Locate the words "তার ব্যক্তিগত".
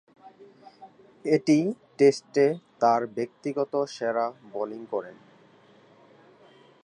2.79-3.73